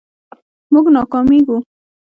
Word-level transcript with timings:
مونږ 0.71 0.85
ناکامیږو 0.95 1.57